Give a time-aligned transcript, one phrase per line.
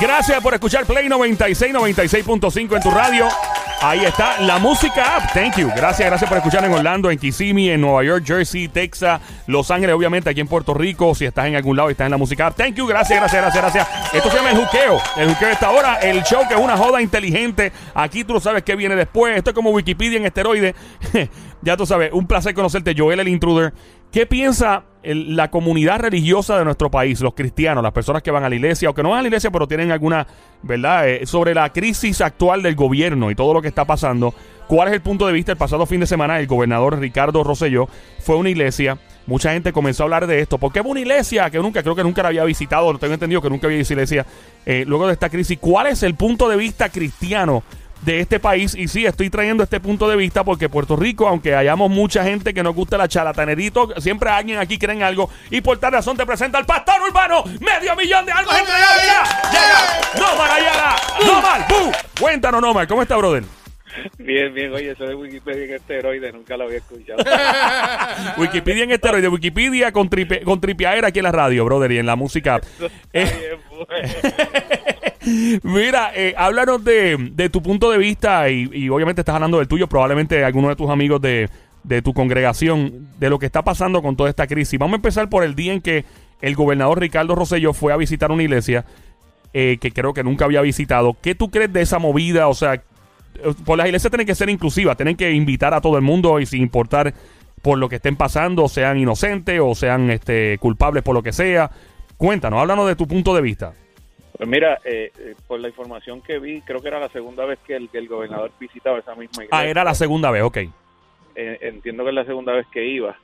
[0.00, 3.26] Gracias por escuchar Play 96, 96.5 en tu radio.
[3.80, 5.32] Ahí está la música app.
[5.32, 5.68] Thank you.
[5.74, 9.94] Gracias, gracias por escuchar en Orlando, en Kissimmee, en Nueva York, Jersey, Texas, Los Ángeles,
[9.94, 11.14] obviamente aquí en Puerto Rico.
[11.14, 12.56] Si estás en algún lado y estás en la música app.
[12.56, 12.86] Thank you.
[12.86, 14.14] Gracias, gracias, gracias, gracias.
[14.14, 15.00] Esto se llama el juqueo.
[15.16, 15.94] El juqueo de esta hora.
[15.96, 17.72] El show que es una joda inteligente.
[17.94, 19.36] Aquí tú sabes qué viene después.
[19.36, 20.74] Esto es como Wikipedia en esteroide.
[21.62, 22.12] ya tú sabes.
[22.12, 23.72] Un placer conocerte, Joel el Intruder.
[24.16, 28.48] ¿Qué piensa la comunidad religiosa de nuestro país, los cristianos, las personas que van a
[28.48, 30.26] la iglesia o que no van a la iglesia pero tienen alguna,
[30.62, 31.06] ¿verdad?
[31.06, 34.32] Eh, sobre la crisis actual del gobierno y todo lo que está pasando.
[34.68, 35.52] ¿Cuál es el punto de vista?
[35.52, 38.96] El pasado fin de semana el gobernador Ricardo Rosselló fue a una iglesia.
[39.26, 40.56] Mucha gente comenzó a hablar de esto.
[40.56, 42.90] ¿Por qué fue una iglesia que nunca, creo que nunca la había visitado?
[42.90, 44.24] No tengo entendido que nunca había visto iglesia
[44.64, 45.58] eh, luego de esta crisis.
[45.60, 47.64] ¿Cuál es el punto de vista cristiano
[48.06, 48.74] de este país.
[48.74, 52.54] Y sí, estoy trayendo este punto de vista porque Puerto Rico, aunque hayamos mucha gente
[52.54, 55.28] que nos gusta la charlatanerito, siempre alguien aquí cree en algo.
[55.50, 59.50] Y por tal razón te presenta el pastor urbano, medio millón de almas entregados ya.
[59.50, 61.92] Llega, no mal Ayala, no mal, ¡bu!
[62.20, 63.42] Cuéntanos, no mal, ¿cómo está, brother?
[64.18, 67.18] Bien, bien, oye, eso de Wikipedia en esteroide nunca lo había escuchado.
[68.36, 72.06] Wikipedia en esteroide, Wikipedia con, tripe, con tripiaera aquí en la radio, brother, y en
[72.06, 72.60] la música.
[73.12, 73.86] Eh, Está bien, bueno.
[75.62, 79.68] Mira, eh, háblanos de, de tu punto de vista y, y obviamente estás hablando del
[79.68, 81.50] tuyo, probablemente alguno de tus amigos de,
[81.82, 84.78] de tu congregación, de lo que está pasando con toda esta crisis.
[84.78, 86.04] Vamos a empezar por el día en que
[86.42, 88.84] el gobernador Ricardo Rosselló fue a visitar una iglesia
[89.52, 91.16] eh, que creo que nunca había visitado.
[91.20, 92.48] ¿Qué tú crees de esa movida?
[92.48, 92.82] O sea, eh,
[93.64, 96.46] por las iglesias tienen que ser inclusivas, tienen que invitar a todo el mundo y
[96.46, 97.14] sin importar
[97.62, 101.70] por lo que estén pasando, sean inocentes o sean este, culpables por lo que sea.
[102.16, 103.72] Cuéntanos, háblanos de tu punto de vista.
[104.36, 107.58] Pues mira, eh, eh, por la información que vi, creo que era la segunda vez
[107.66, 109.58] que el, que el gobernador visitaba esa misma iglesia.
[109.58, 110.56] Ah, era la segunda vez, ok.
[110.58, 113.16] Eh, entiendo que es la segunda vez que iba.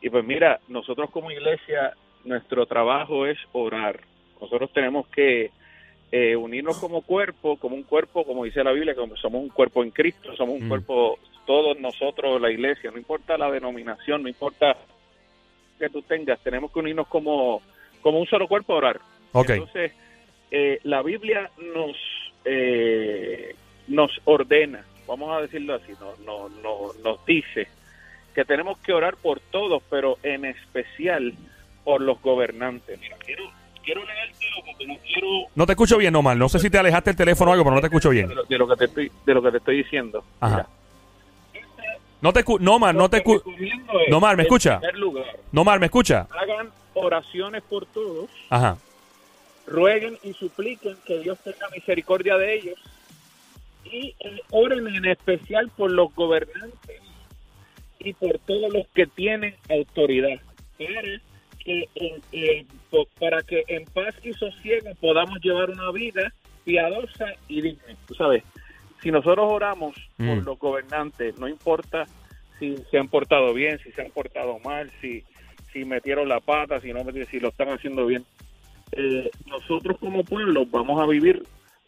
[0.00, 1.92] Y pues mira, nosotros como iglesia,
[2.24, 4.00] nuestro trabajo es orar.
[4.40, 5.50] Nosotros tenemos que
[6.12, 9.82] eh, unirnos como cuerpo, como un cuerpo, como dice la Biblia, como somos un cuerpo
[9.82, 10.68] en Cristo, somos un Mm.
[10.68, 14.76] cuerpo, todos nosotros, la iglesia, no importa la denominación, no importa
[15.78, 17.60] que tú tengas, tenemos que unirnos como,
[18.02, 19.00] como un solo cuerpo a orar.
[19.32, 19.50] Ok.
[19.50, 19.92] Entonces,
[20.50, 21.96] eh, la Biblia nos
[22.44, 23.54] eh,
[23.88, 27.68] nos ordena, vamos a decirlo así, no, no, no, nos dice
[28.34, 31.32] que tenemos que orar por todos, pero en especial
[31.84, 33.00] por los gobernantes.
[33.00, 33.44] Mira, quiero,
[33.84, 36.36] quiero leértelo porque no quiero No te escucho bien, Omar.
[36.36, 38.28] No sé si te alejaste el teléfono o algo, pero no te escucho bien.
[38.28, 40.24] de lo, de lo que te estoy de lo que te estoy diciendo.
[40.40, 40.68] Ajá.
[42.20, 43.44] No te escu- No, Omar, no te escucho.
[44.08, 44.80] No, Mar, ¿me escucha?
[44.94, 46.26] lugar, No, ¿me escucha?
[46.30, 48.76] hagan oraciones por todos, Ajá.
[49.66, 52.78] Rueguen y supliquen que Dios tenga misericordia de ellos
[53.84, 57.00] y eh, oren en especial por los gobernantes
[57.98, 60.40] y por todos los que tienen autoridad
[60.78, 61.02] para
[61.58, 66.32] que, po- para que en paz y sosiego podamos llevar una vida
[66.64, 67.96] piadosa y digna.
[68.06, 68.42] Tú sabes,
[69.02, 70.44] si nosotros oramos por Mm.
[70.44, 72.06] los gobernantes, no importa
[72.58, 75.22] si se han portado bien, si se han portado mal, si,
[75.72, 78.24] si metieron la pata, si no si lo están haciendo bien,
[78.92, 81.42] eh, nosotros como pueblo vamos a vivir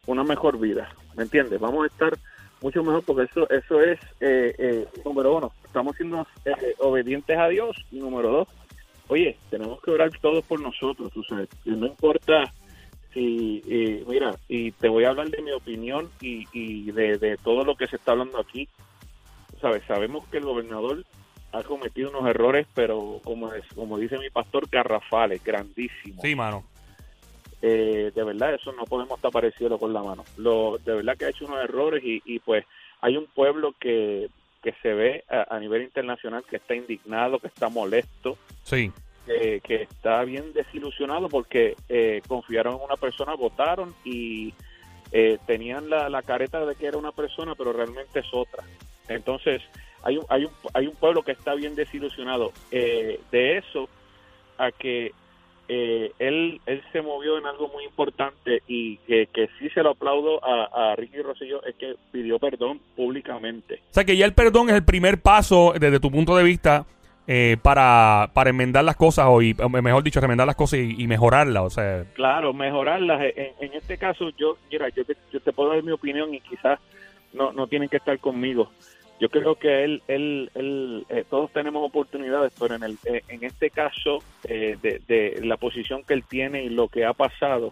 [0.07, 1.61] una mejor vida, ¿me entiendes?
[1.61, 2.19] Vamos a estar
[2.61, 7.49] mucho mejor porque eso eso es, eh, eh, número uno, estamos siendo eh, obedientes a
[7.49, 8.49] Dios y número dos,
[9.09, 12.53] oye, tenemos que orar todos por nosotros, tú sabes, y no importa
[13.13, 17.65] si, eh, mira, y te voy a hablar de mi opinión y, y de, todo
[17.65, 18.69] lo que se está hablando aquí,
[19.61, 21.05] sabes, sabemos que el gobernador
[21.53, 26.65] ha cometido unos errores, pero como, es, como dice mi pastor, garrafales, grandísimos Sí, mano.
[27.63, 30.25] Eh, de verdad eso no podemos tapar el cielo con la mano.
[30.37, 32.65] Lo, de verdad que ha hecho unos errores y, y pues
[33.01, 34.29] hay un pueblo que,
[34.63, 38.93] que se ve a, a nivel internacional que está indignado, que está molesto, Sí.
[39.27, 44.53] que, que está bien desilusionado porque eh, confiaron en una persona, votaron y
[45.13, 48.63] eh, tenían la, la careta de que era una persona, pero realmente es otra.
[49.09, 49.63] Entonces
[50.03, 52.53] hay un, hay un, hay un pueblo que está bien desilusionado.
[52.71, 53.89] Eh, de eso
[54.59, 55.13] a que
[55.69, 59.91] eh, él, él se movió en algo muy importante y que, que sí se lo
[59.91, 63.83] aplaudo a, a Ricky Rosselló es que pidió perdón públicamente.
[63.91, 66.87] O sea que ya el perdón es el primer paso desde tu punto de vista
[67.27, 71.07] eh, para, para enmendar las cosas o, y, mejor dicho, remendar las cosas y, y
[71.07, 71.63] mejorarlas.
[71.63, 73.21] O sea, Claro, mejorarlas.
[73.37, 76.41] En, en este caso, yo, mira, yo te, yo te puedo dar mi opinión y
[76.41, 76.81] quizás
[77.35, 78.71] no, no tienen que estar conmigo.
[79.21, 83.43] Yo creo que él, él, él eh, todos tenemos oportunidades, pero en, el, eh, en
[83.43, 87.71] este caso, eh, de, de la posición que él tiene y lo que ha pasado,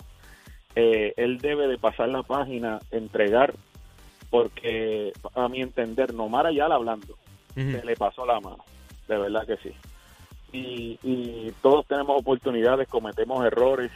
[0.74, 3.54] él debe de pasar la página, entregar,
[4.28, 7.16] porque a mi entender, Nomara ya hablando,
[7.54, 8.62] se le pasó la mano,
[9.08, 9.72] de verdad que sí.
[10.52, 13.90] Y, y todos tenemos oportunidades, cometemos errores,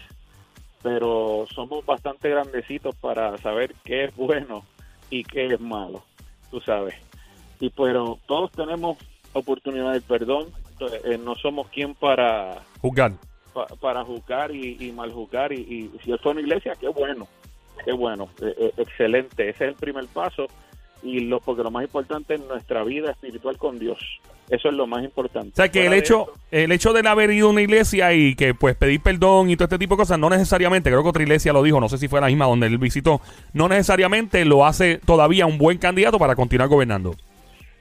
[0.82, 4.64] pero somos bastante grandecitos para saber qué es bueno
[5.10, 6.02] y qué es malo,
[6.50, 7.09] tú sabes.
[7.60, 8.96] Y pero todos tenemos
[9.32, 10.46] oportunidad de perdón,
[11.04, 13.12] eh, no somos quien para Juzgar.
[13.54, 17.28] pa- para juzgar y, y mal juzgar y, y si es una iglesia, qué bueno,
[17.84, 20.46] qué bueno, eh, eh, excelente, ese es el primer paso
[21.02, 23.98] y lo porque lo más importante es nuestra vida espiritual con Dios,
[24.50, 25.50] eso es lo más importante.
[25.52, 28.34] O sea que el Fuera hecho, el hecho de haber ido a una iglesia y
[28.34, 31.22] que pues pedir perdón y todo este tipo de cosas, no necesariamente, creo que otra
[31.22, 33.20] iglesia lo dijo, no sé si fue la misma donde él visitó,
[33.52, 37.14] no necesariamente lo hace todavía un buen candidato para continuar gobernando.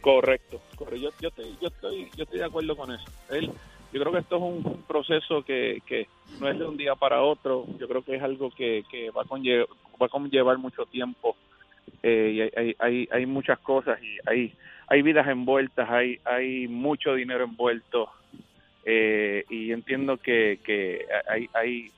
[0.02, 0.98] Correcto, correcto.
[0.98, 3.06] Yo, yo, estoy, yo, estoy, yo estoy de acuerdo con eso.
[3.30, 3.52] Él,
[3.92, 6.08] yo creo que esto es un, proceso que,
[6.40, 7.66] no es de un día para otro.
[7.80, 8.84] Yo creo que es algo que,
[9.16, 9.68] va, a conlle-
[10.02, 11.36] va a conllevar mucho tiempo.
[12.02, 14.54] Eh, y hay, hay, hay, hay muchas cosas y hay,
[14.88, 18.10] hay vidas envueltas, hay, hay mucho dinero envuelto.
[18.86, 21.92] Eh, y entiendo que, que hay, hay,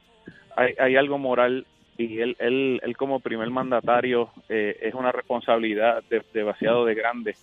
[0.55, 1.65] hay, hay algo moral
[1.97, 7.35] y él, él, él como primer mandatario eh, es una responsabilidad de- demasiado de grande.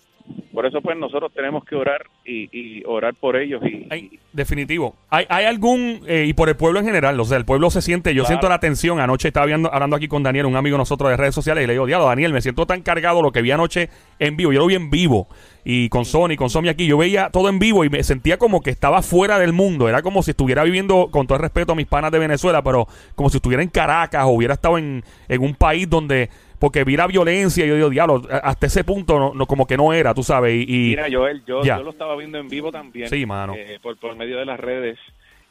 [0.59, 4.93] Por eso pues nosotros tenemos que orar y, y orar por ellos y, Hay- definitivo.
[5.09, 7.81] ¿Hay, hay algún, eh, y por el pueblo en general, o sea, el pueblo se
[7.81, 8.27] siente, yo Claro.
[8.27, 8.99] siento la tensión.
[8.99, 11.67] Anoche estaba viendo- hablando aquí con Daniel, un amigo de nosotros de redes sociales, y
[11.67, 13.87] le digo, diablo, Daniel, me siento tan cargado lo que vi anoche
[14.19, 14.51] en vivo.
[14.51, 15.29] Yo lo vi en vivo.
[15.63, 18.59] Y con Sony, con Sony aquí, yo veía todo en vivo y me sentía como
[18.61, 19.87] que estaba fuera del mundo.
[19.87, 22.85] Era como si estuviera viviendo, con todo el respeto a mis panas de Venezuela, pero
[23.15, 26.29] como si estuviera en Caracas o hubiera estado en, en un país donde,
[26.59, 29.65] porque vi la violencia y yo digo, diablo, a- hasta ese punto no, no- como
[29.65, 30.53] que no era, tú sabes.
[30.55, 33.09] Y, y- Mira, Joel, yo, yo lo estaba viendo en vivo también.
[33.09, 33.53] Sí, mano.
[33.55, 34.99] eh, por, por medio de las redes.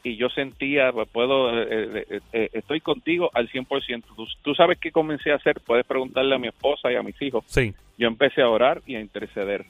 [0.01, 4.05] Y yo sentía, pues puedo, eh, eh, eh, estoy contigo al 100%.
[4.15, 7.21] Tú, tú sabes qué comencé a hacer, puedes preguntarle a mi esposa y a mis
[7.21, 7.43] hijos.
[7.47, 9.65] sí, Yo empecé a orar y a interceder.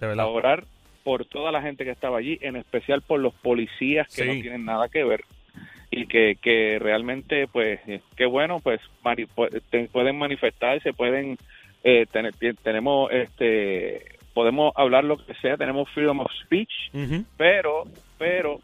[0.00, 0.26] de A verdad.
[0.28, 0.64] orar
[1.04, 4.28] por toda la gente que estaba allí, en especial por los policías que Sí.
[4.28, 5.24] no tienen nada que ver
[5.98, 11.36] y que, que realmente, pues, eh, qué bueno, pues, mani- pu- te- pueden manifestarse, pueden
[11.84, 14.02] eh, tener, tenemos, este,
[14.34, 16.72] podemos hablar lo que sea, tenemos freedom of speech,
[17.36, 17.84] pero,
[18.18, 18.60] pero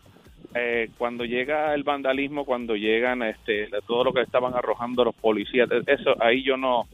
[0.54, 5.69] eh, cuando llega el vandalismo, cuando llegan, este, todo lo que estaban arrojando los policías,
[5.87, 6.87] eso ahí yo no,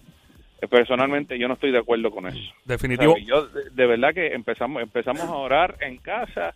[0.68, 2.52] personalmente yo no estoy de acuerdo con eso.
[2.64, 3.16] Definitivo.
[3.26, 6.54] Yo de, de verdad que empezamos empezamos a orar en casa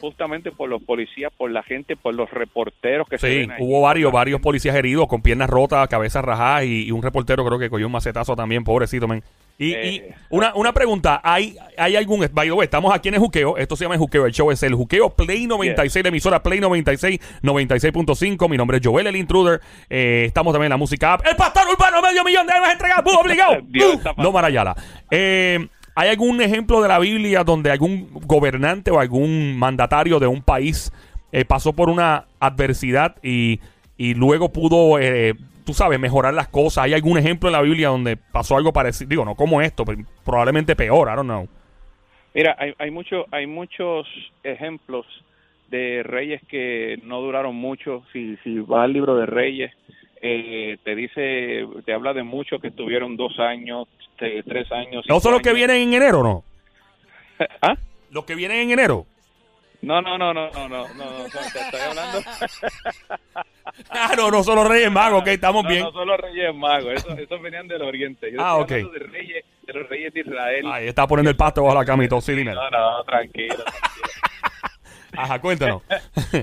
[0.00, 3.58] justamente por los policías, por la gente, por los reporteros que se Sí, ven ahí.
[3.60, 7.58] hubo varios, varios policías heridos con piernas rotas, cabezas rajadas y, y un reportero creo
[7.58, 9.22] que cogió un macetazo también, pobrecito, men.
[9.60, 9.88] Y, Eh.
[9.88, 13.56] y una, una pregunta, ¿hay, ¿hay algún, by the way, estamos aquí en el Juqueo,
[13.56, 16.60] esto se llama el Juqueo, el show es el Juqueo Play 96, la emisora Play
[16.60, 19.60] 96, 96.5, mi nombre es Joel el Intruder,
[19.90, 23.04] eh, estamos también en la música app, el pastor urbano, medio millón de dólares entregados,
[23.04, 23.16] ¡Bum!
[23.20, 24.76] obligado, Dios está no Marayala.
[25.10, 25.66] Eh,
[26.00, 30.92] ¿Hay algún ejemplo de la Biblia donde algún gobernante o algún mandatario de un país
[31.32, 33.58] eh, pasó por una adversidad y,
[33.96, 35.34] y luego pudo, eh,
[35.66, 36.84] tú sabes, mejorar las cosas?
[36.84, 39.08] ¿Hay algún ejemplo en la Biblia donde pasó algo parecido?
[39.08, 41.48] Digo, no como esto, pero probablemente peor, I don't know.
[42.32, 44.06] Mira, hay, hay, mucho, hay muchos
[44.44, 45.04] ejemplos
[45.68, 48.04] de reyes que no duraron mucho.
[48.12, 49.72] Si, si vas al libro de reyes,
[50.22, 53.88] eh, te dice, te habla de muchos que estuvieron dos años,
[54.18, 55.04] te- tres años.
[55.08, 56.44] ¿No son los que vienen en enero, no?
[57.62, 57.74] ¿Ah?
[58.10, 59.06] Los que vienen en enero.
[59.80, 62.18] No, no, no, no, no, no, no, no, te estoy hablando.
[63.90, 65.82] Ah, no, no son los Reyes Magos, ok, estamos No, bien.
[65.84, 68.32] no son los reyes magos, esos, esos venían del oriente.
[68.32, 68.68] Yo Ah, ok.
[68.70, 70.66] de, reyes, de los reyes de Israel.
[70.72, 72.58] Ahí está poniendo el pasto bajo la cama y todo, sí, dinero.
[72.60, 73.54] No, no, tranquilo.
[73.56, 73.64] tranquilo.
[75.12, 75.82] Ajá, cuéntanos.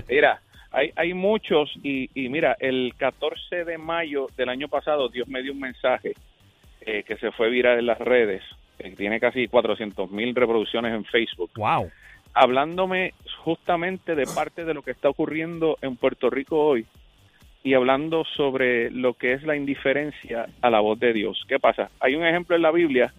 [0.07, 0.39] Mira,
[0.71, 5.41] hay, hay muchos y, y mira, el 14 de mayo del año pasado Dios me
[5.41, 6.13] dio un mensaje
[6.85, 8.43] eh, que se fue viral en las redes,
[8.77, 11.89] que tiene casi 400 mil reproducciones en Facebook, wow.
[12.33, 13.13] hablándome
[13.43, 16.85] justamente de parte de lo que está ocurriendo en Puerto Rico hoy
[17.63, 21.43] y hablando sobre lo que es la indiferencia a la voz de Dios.
[21.47, 21.89] ¿Qué pasa?
[21.99, 23.11] Hay un ejemplo en la Biblia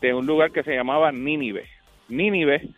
[0.00, 1.66] de un lugar que se llamaba Nínive.
[2.08, 2.68] Nínive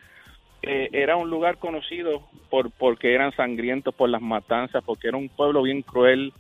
[0.63, 5.29] eh, era un lugar conocido por porque eran sangrientos por las matanzas, porque era un
[5.29, 6.33] pueblo bien cruel,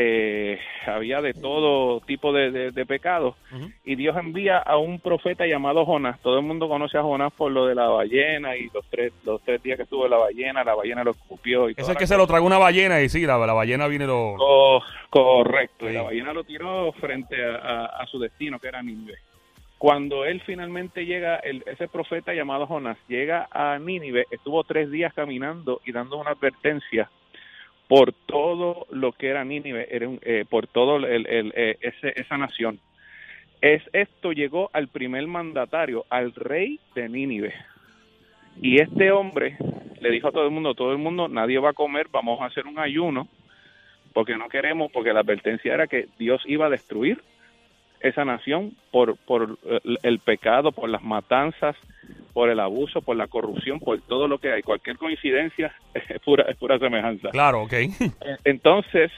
[0.00, 3.34] eh, había de todo tipo de, de- de pecados.
[3.84, 6.20] Y Dios envía a un profeta llamado Jonás.
[6.20, 9.42] Todo el mundo conoce a Jonás por lo de la ballena y los tres, los
[9.42, 11.68] tres días que estuvo la ballena, la ballena lo escupió.
[11.68, 14.06] Y Es el que se lo tragó una ballena y sí, la, la ballena viene
[14.06, 14.34] lo...
[14.38, 18.80] Co- correcto, y la ballena lo tiró frente a, a- a su destino, que era
[18.80, 19.18] Nínive.
[19.78, 25.12] Cuando él finalmente llega, el- ese profeta llamado Jonás llega a Nínive, estuvo tres días
[25.12, 27.10] caminando y dando una advertencia
[27.88, 32.78] por todo lo que era Nínive, eh, por todo el- eh, esa nación.
[33.60, 37.54] Es, esto llegó al primer mandatario, al rey de Nínive.
[38.60, 39.56] Y este hombre
[40.00, 42.46] le dijo a todo el mundo, todo el mundo, nadie va a comer, vamos a
[42.46, 43.26] hacer un ayuno,
[44.12, 47.22] porque no queremos, porque la advertencia era que Dios iba a destruir
[48.00, 51.76] esa nación por, por el, el pecado, por las matanzas,
[52.32, 54.62] por el abuso, por la corrupción, por todo lo que hay.
[54.62, 57.30] Cualquier coincidencia es pura, es pura semejanza.
[57.30, 57.72] Claro, ok.
[58.44, 59.10] Entonces,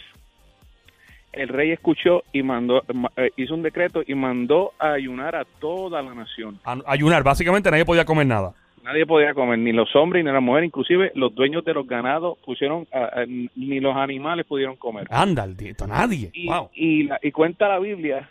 [1.33, 5.45] el rey escuchó y mandó, ma- eh, hizo un decreto y mandó a ayunar a
[5.61, 6.59] toda la nación.
[6.65, 8.53] A- Ayunar, básicamente nadie podía comer nada.
[8.83, 12.39] Nadie podía comer, ni los hombres ni las mujeres, inclusive los dueños de los ganados
[12.39, 15.07] pusieron, a- a- ni los animales pudieron comer.
[15.11, 16.31] Anda, el dieto, nadie.
[16.33, 16.71] Y, Wow.
[16.75, 18.29] y, la- y cuenta la Biblia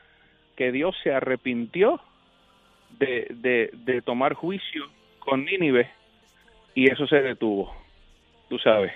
[0.60, 2.02] que Dios se arrepintió
[3.00, 4.90] de, de, tomar juicio
[5.20, 5.90] con Nínive
[6.76, 7.74] y eso se detuvo,
[8.50, 8.92] tú sabes.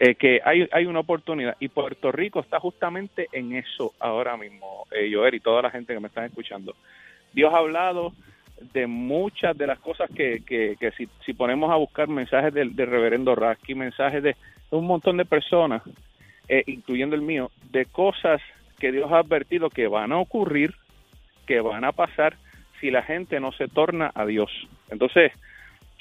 [0.00, 4.88] Eh, que hay, hay una oportunidad y Puerto Rico está justamente en eso ahora mismo,
[4.90, 6.74] eh, Joel y toda la gente que me están escuchando.
[7.32, 8.12] Dios ha hablado
[8.72, 12.74] de muchas de las cosas que, que, que si, si ponemos a buscar mensajes del,
[12.74, 14.34] del reverendo Rasky, mensajes de
[14.70, 15.82] un montón de personas,
[16.48, 18.40] eh, incluyendo el mío, de cosas
[18.78, 20.74] que Dios ha advertido que van a ocurrir,
[21.46, 22.36] que van a pasar
[22.80, 24.50] si la gente no se torna a Dios.
[24.90, 25.32] Entonces,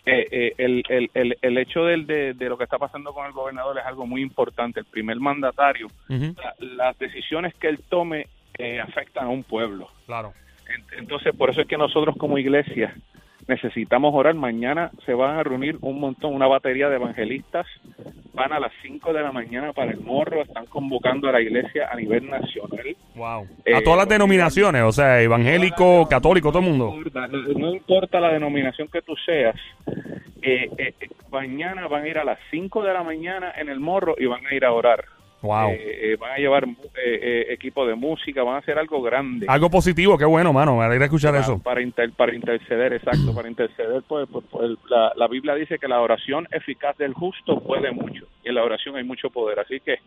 [0.06, 3.26] eh, eh, el, el, el, el hecho del, de, de lo que está pasando con
[3.26, 4.82] el gobernador es algo muy importante.
[4.82, 5.88] El primer mandatario,
[6.38, 8.28] la- las decisiones que él tome
[8.58, 9.90] eh, afectan a un pueblo.
[10.06, 10.34] Claro.
[10.68, 12.96] Ent- Entonces, por eso es que nosotros como iglesia
[13.48, 14.34] necesitamos orar.
[14.36, 17.66] Mañana se van a reunir un montón, una batería de evangelistas.
[18.34, 20.42] Van a las 5 de la mañana para el morro.
[20.42, 22.96] Están convocando a la iglesia a nivel nacional.
[23.16, 23.48] Wow.
[23.64, 26.98] Eh, a todas las denominaciones, o sea, evangélico, católico, todo el No mundo.
[26.98, 29.56] importa, no, no importa la denominación que tú seas.
[30.42, 33.80] eh, eh, eh, mañana van a ir a las 5 de la mañana en el
[33.80, 35.06] morro y van a ir a orar.
[35.46, 35.70] Wow.
[35.70, 39.46] Eh, eh, van a llevar eh, eh, equipo de música, van a hacer algo grande.
[39.48, 40.78] Algo positivo, qué bueno, mano.
[40.78, 41.60] Me alegra escuchar para, eso.
[41.60, 45.88] para, inter- para interceder, exacto, para interceder, pues, pues, pues, la, la Biblia dice que
[45.88, 49.80] la oración eficaz del justo puede mucho, y en la oración hay mucho poder, así
[49.80, 50.00] que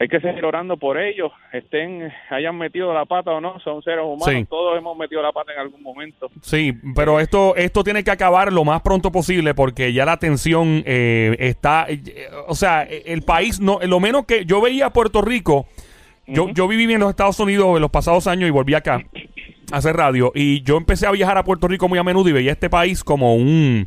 [0.00, 4.04] hay que seguir orando por ellos, estén, hayan metido la pata o no, son seres
[4.04, 4.46] humanos, Sí.
[4.48, 6.30] todos hemos metido la pata en algún momento.
[6.40, 10.82] Sí, pero esto esto tiene que acabar lo más pronto posible porque ya la tensión
[10.86, 12.02] eh, está, eh,
[12.46, 15.66] o sea, el país no, lo menos que yo veía a Puerto Rico,
[16.26, 19.02] yo, yo viví en los Estados Unidos en los pasados años y volví acá
[19.72, 22.32] a hacer radio y yo empecé a viajar a Puerto Rico muy a menudo y
[22.32, 23.86] veía este país como un,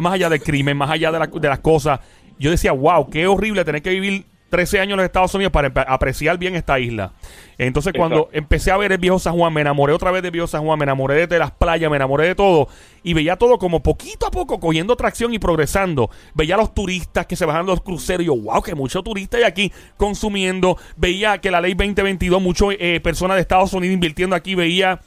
[0.00, 2.00] más allá del crimen, más allá de, la- de las cosas,
[2.38, 5.68] yo decía, wow, qué horrible tener que vivir 13 años en los Estados Unidos para
[5.88, 7.12] apreciar bien esta isla.
[7.56, 8.38] Entonces cuando Exacto.
[8.38, 10.78] empecé a ver el viejo San Juan, me enamoré otra vez del viejo San Juan,
[10.78, 12.68] me enamoré de, las playas, me enamoré de todo
[13.02, 16.10] y veía todo como poquito a poco cogiendo tracción y progresando.
[16.34, 19.02] Veía a los turistas que se bajan de los cruceros y yo, wow, que muchos
[19.02, 20.76] turistas hay aquí consumiendo.
[20.98, 25.00] Veía que la ley 2022, muchas eh, personas de Estados Unidos invirtiendo aquí, veía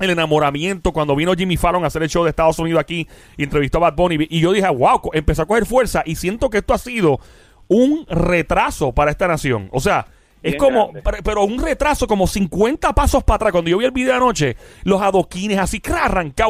[0.00, 3.08] el enamoramiento cuando vino Jimmy Fallon a hacer el show de Estados Unidos aquí
[3.38, 6.50] y entrevistó a Bad Bunny y yo dije, wow, empezó a coger fuerza y siento
[6.50, 7.20] que esto ha sido
[7.68, 9.68] un retraso para esta nación.
[9.72, 10.06] O sea,
[10.42, 11.02] es Bien como, grande.
[11.04, 13.52] pero, un retraso como 50 pasos para atrás.
[13.52, 15.80] Cuando yo vi el video anoche, los adoquines así,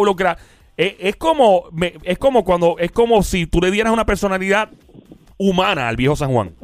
[0.04, 0.36] los gra-
[0.76, 4.70] es, es como, me- es como cuando, es como si tú le dieras una personalidad
[5.38, 6.54] humana al viejo San Juan.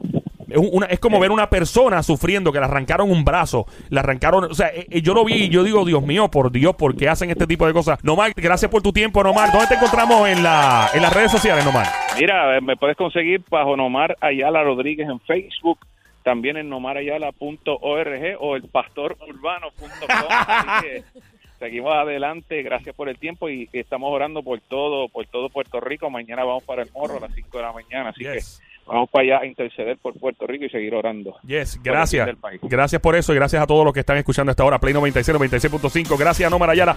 [0.49, 4.00] Es, un- una- es como ver una persona sufriendo que le arrancaron un brazo, le
[4.00, 6.75] arrancaron, o sea, eh, eh, yo lo vi y yo digo, Dios mío, por Dios,
[6.76, 8.02] ¿por qué hacen este tipo de cosas?
[8.02, 9.52] Nomar, gracias por tu tiempo, Nomar.
[9.52, 11.87] ¿Dónde te encontramos en, la, en las redes sociales, Nomar?
[12.19, 15.78] Mira, eh, me puedes conseguir bajo Nomar Ayala Rodríguez en Facebook,
[16.25, 20.09] también en nomarayala.org o el pastorurbano.com.
[21.59, 25.81] Seguimos adelante, gracias por el tiempo y, y estamos orando por todo, por todo Puerto
[25.81, 26.09] Rico.
[26.09, 28.61] Mañana vamos para el morro a las 5 de la mañana, así Yes.
[28.61, 31.37] que vamos para allá a interceder por Puerto Rico y seguir orando.
[31.47, 32.26] Yes, gracias.
[32.26, 32.61] del país.
[32.62, 34.78] Gracias por eso y gracias a todos los que están escuchando hasta ahora.
[34.78, 36.18] Play 96, 96.5.
[36.18, 36.97] Gracias, Nomar Ayala.